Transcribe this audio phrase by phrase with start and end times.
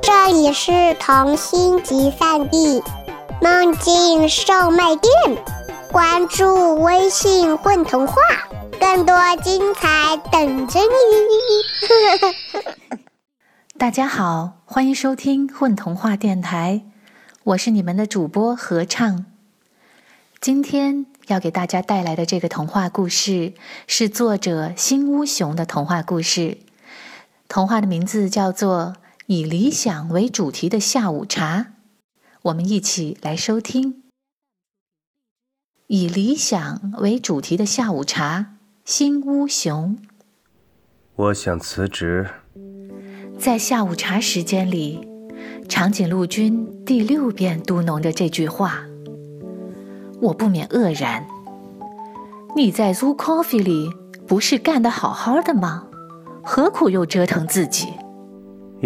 [0.00, 2.82] 这里是童心集散地，
[3.42, 5.12] 梦境售卖店。
[5.92, 8.14] 关注微信“混童话”，
[8.80, 10.86] 更多精彩等着你。
[13.76, 16.86] 大家好，欢迎收听混童话电台，
[17.42, 19.26] 我是你们的主播合唱。
[20.40, 23.52] 今天要给大家带来的这个童话故事
[23.86, 26.56] 是作者新屋熊的童话故事，
[27.48, 28.94] 童话的名字叫做。
[29.26, 31.72] 以理想为主题的下午茶，
[32.42, 34.02] 我们一起来收听。
[35.86, 39.96] 以理想为主题的下午茶，新屋熊。
[41.16, 42.28] 我想辞职。
[43.38, 45.08] 在下午茶时间里，
[45.70, 48.84] 长颈鹿君第六遍嘟哝着这句话，
[50.20, 51.26] 我不免愕然。
[52.54, 53.90] 你在 Zoo Coffee 里
[54.26, 55.88] 不是干得好好的吗？
[56.42, 57.88] 何苦又折腾自己？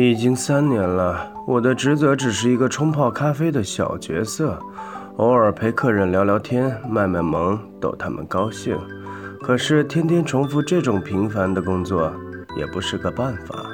[0.04, 4.56] 已经三年了，我的职责只是一个冲泡咖啡的小角色，
[5.16, 8.78] 偶尔陪客人聊聊天、卖卖萌，逗他们高兴。
[9.42, 12.12] 可是天天重复这种平凡的工作，
[12.56, 13.66] 也不是个办法。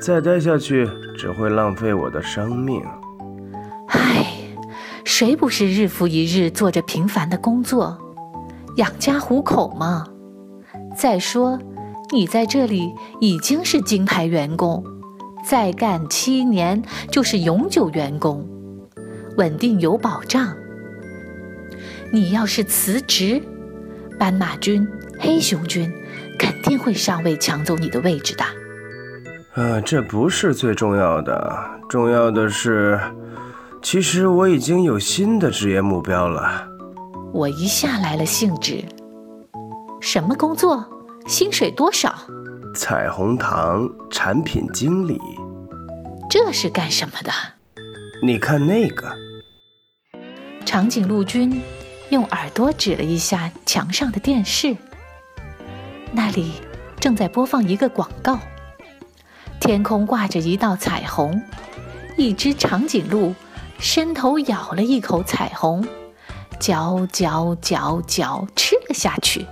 [0.00, 2.82] 再待下去，只会浪费我的生命。
[3.88, 4.26] 唉，
[5.04, 7.98] 谁不是日复一日做着平凡的工作，
[8.76, 10.06] 养家糊口吗？
[10.96, 11.58] 再说，
[12.10, 14.82] 你在这里已经是金牌员工。
[15.44, 18.46] 再干七年就是永久员工，
[19.36, 20.54] 稳定有保障。
[22.12, 23.42] 你要是辞职，
[24.18, 24.86] 斑马军、
[25.18, 25.92] 黑熊军
[26.38, 28.44] 肯定会上位抢走你的位置的。
[29.54, 31.56] 啊，这不是最重要的，
[31.88, 33.00] 重要的是，
[33.82, 36.68] 其实我已经有新的职业目标了。
[37.32, 38.84] 我一下来了兴致。
[40.00, 40.84] 什么工作？
[41.26, 42.14] 薪水多少？
[42.74, 45.20] 彩虹糖产品经理，
[46.28, 47.32] 这是干什么的？
[48.22, 49.12] 你看那个。
[50.64, 51.60] 长颈鹿君
[52.10, 54.76] 用耳朵指了一下墙上的电视，
[56.12, 56.52] 那里
[57.00, 58.38] 正在播放一个广告。
[59.60, 61.42] 天空挂着一道彩虹，
[62.16, 63.34] 一只长颈鹿
[63.80, 65.84] 伸头咬了一口彩虹，
[66.60, 69.44] 嚼嚼嚼嚼吃了下去。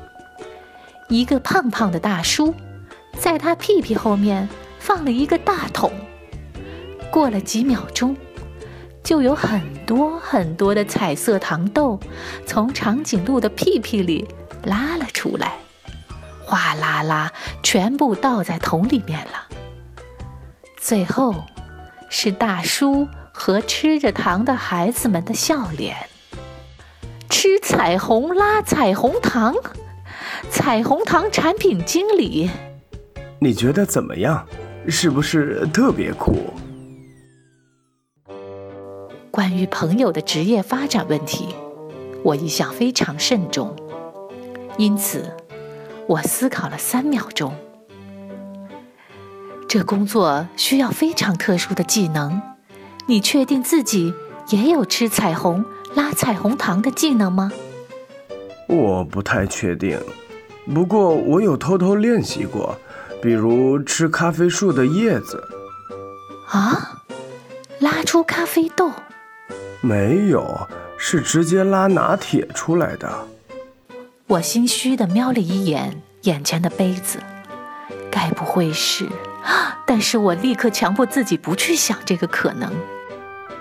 [1.09, 2.55] 一个胖胖的大叔。
[3.17, 4.49] 在他屁屁后面
[4.79, 5.93] 放了一个大桶，
[7.11, 8.17] 过了几秒钟，
[9.05, 11.99] 就有很多很多的彩色糖豆
[12.47, 14.27] 从长颈鹿的屁屁里
[14.65, 15.59] 拉了出来，
[16.45, 17.33] 哗啦啦，
[17.63, 19.49] 全部倒在桶里面了。
[20.81, 21.35] 最后，
[22.09, 25.97] 是大叔和吃着糖的孩子们的笑脸。
[27.29, 29.55] 吃彩虹拉彩虹糖，
[30.51, 32.51] 彩虹糖产品经理。
[33.41, 34.45] 你觉得怎么样？
[34.89, 36.53] 是不是特别酷？
[39.31, 41.55] 关于朋友的职业发展问题，
[42.25, 43.77] 我一向非常慎重，
[44.77, 45.31] 因此
[46.09, 47.55] 我思考了三秒钟。
[49.69, 52.41] 这工作需要非常特殊的技能，
[53.07, 54.13] 你确定自己
[54.49, 57.53] 也有吃彩虹、拉彩虹糖的技能吗？
[58.67, 60.01] 我不太确定，
[60.75, 62.77] 不过我有偷偷练习过。
[63.21, 65.43] 比如吃咖啡树的叶子，
[66.49, 67.03] 啊，
[67.81, 68.93] 拉出咖啡豆？
[69.81, 73.27] 没有，是直接拉拿铁出来的。
[74.29, 77.19] 我心虚的瞄了一眼眼前的杯子，
[78.11, 79.07] 该不会是……
[79.85, 82.71] 但是我立刻强迫自己不去想这个可能。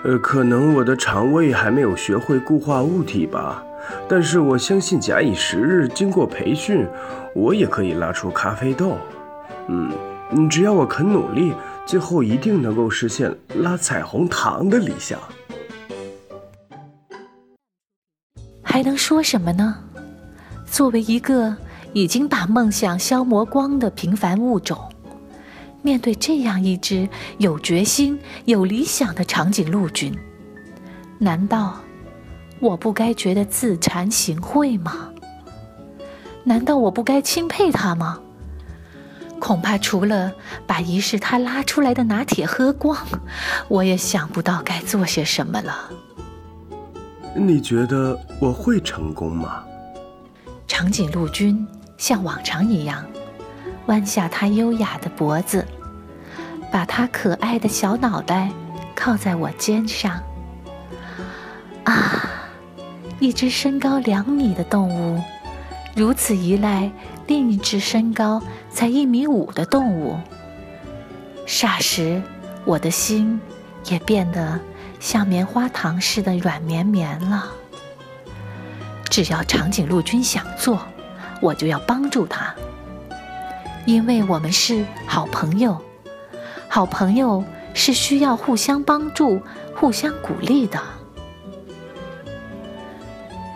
[0.04, 3.64] 呃，可能我的肠胃还没有学会固化物体吧。
[4.06, 6.86] 但是我相信，假以时日，经过培训，
[7.34, 8.98] 我也可以拉出咖啡豆。
[9.68, 11.52] 嗯，只要我肯努力，
[11.86, 15.18] 最后一定能够实现拉彩虹糖的理想。
[18.62, 19.76] 还能说什么呢？
[20.70, 21.56] 作为一个
[21.92, 24.78] 已经把梦想消磨光的平凡物种，
[25.82, 27.08] 面对这样一只
[27.38, 30.16] 有决心、有理想的长颈鹿君，
[31.18, 31.80] 难道
[32.60, 35.10] 我不该觉得自惭形秽吗？
[36.44, 38.20] 难道我不该钦佩他吗？
[39.40, 40.32] 恐怕除了
[40.66, 42.96] 把仪式他拉出来的拿铁喝光，
[43.68, 45.90] 我也想不到该做些什么了。
[47.34, 49.62] 你觉得我会成功吗？
[50.66, 53.04] 长颈鹿君像往常一样，
[53.86, 55.66] 弯下他优雅的脖子，
[56.70, 58.50] 把他可爱的小脑袋
[58.94, 60.20] 靠在我肩上。
[61.84, 62.28] 啊，
[63.18, 65.22] 一只身高两米的动物，
[65.94, 66.90] 如此依赖。
[67.28, 70.18] 另一只身高才一米五的动物，
[71.46, 72.22] 霎时
[72.64, 73.38] 我的心
[73.84, 74.58] 也变得
[74.98, 77.52] 像棉花糖似的软绵绵了。
[79.10, 80.80] 只要长颈鹿君想做，
[81.42, 82.54] 我就要帮助他，
[83.84, 85.78] 因为我们是好朋友。
[86.66, 89.40] 好朋友是需要互相帮助、
[89.76, 90.80] 互相鼓励的。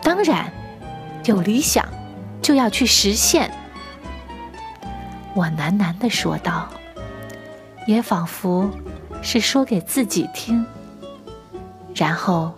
[0.03, 0.53] 当然，
[1.25, 1.89] 有理想
[2.43, 3.51] 就要去实现。
[5.35, 6.69] 我喃喃地说道，
[7.87, 8.71] 也仿佛
[9.23, 10.65] 是说给自己听。
[11.95, 12.53] 然后，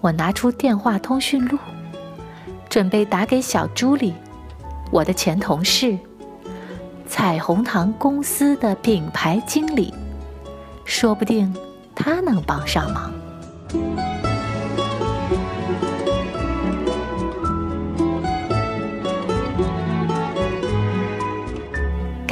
[0.00, 1.58] 我拿出电话通讯录。
[2.68, 4.12] 准备打给小朱莉，
[4.90, 5.96] 我的前同事，
[7.06, 9.94] 彩虹糖公司的品牌经理，
[10.84, 11.54] 说不定
[11.94, 13.12] 他能帮上忙。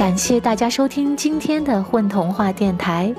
[0.03, 3.15] 感谢大家收听今天的混童话电台，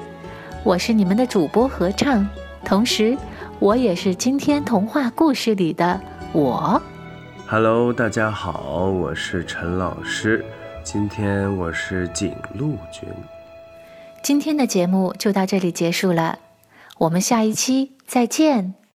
[0.63, 2.29] 我是你们的主播合唱，
[2.63, 3.17] 同时
[3.59, 5.99] 我也是今天童话故事里的
[6.35, 6.83] 我。
[7.49, 10.45] Hello，大家好，我是陈老师。
[10.83, 13.09] 今天我是景路君。
[14.23, 16.39] 今天的节目就到这里结束了，
[16.99, 18.75] 我们下一期再见。